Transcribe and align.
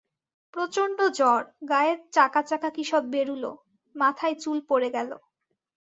প্রচণ্ড 0.53 0.99
জ্বর, 1.17 1.41
গায়ে 1.69 1.93
চাকাচাকা 2.11 2.69
কী 2.69 2.83
সব 2.83 3.03
বেরুল, 3.09 3.43
মাথায় 3.95 4.35
চুল 4.35 4.57
পড়ে 4.69 4.89
গেল। 4.89 5.11